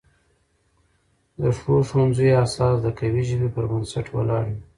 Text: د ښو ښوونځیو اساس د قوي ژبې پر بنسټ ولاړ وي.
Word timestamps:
د 1.41 1.41
ښو 1.57 1.75
ښوونځیو 1.89 2.37
اساس 2.45 2.75
د 2.81 2.87
قوي 2.99 3.23
ژبې 3.29 3.49
پر 3.55 3.63
بنسټ 3.71 4.05
ولاړ 4.11 4.43
وي. 4.53 4.61